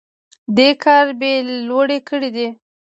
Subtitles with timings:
[0.57, 1.33] دې کار بیې
[1.67, 2.47] لوړې کړي دي.